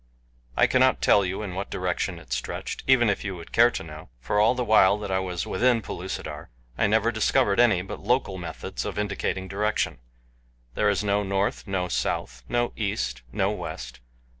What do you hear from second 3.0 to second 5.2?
if you would care to know, for all the while that I